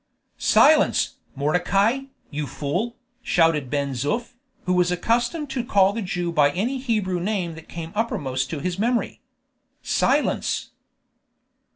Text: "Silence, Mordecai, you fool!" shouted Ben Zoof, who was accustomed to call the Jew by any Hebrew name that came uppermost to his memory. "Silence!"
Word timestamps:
"Silence, 0.39 1.17
Mordecai, 1.35 2.05
you 2.31 2.47
fool!" 2.47 2.95
shouted 3.21 3.69
Ben 3.69 3.91
Zoof, 3.91 4.33
who 4.65 4.73
was 4.73 4.91
accustomed 4.91 5.51
to 5.51 5.63
call 5.63 5.93
the 5.93 6.01
Jew 6.01 6.31
by 6.31 6.49
any 6.53 6.79
Hebrew 6.79 7.19
name 7.19 7.53
that 7.53 7.69
came 7.69 7.91
uppermost 7.93 8.49
to 8.49 8.57
his 8.59 8.79
memory. 8.79 9.21
"Silence!" 9.83 10.71